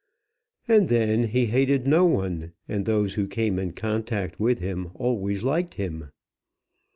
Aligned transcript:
And 0.67 0.87
then 0.89 1.25
he 1.25 1.45
hated 1.45 1.85
no 1.85 2.05
one, 2.07 2.53
and 2.67 2.87
those 2.87 3.13
who 3.13 3.27
came 3.27 3.59
in 3.59 3.73
contact 3.73 4.39
with 4.39 4.57
him 4.57 4.89
always 4.95 5.43
liked 5.43 5.75
him. 5.75 6.09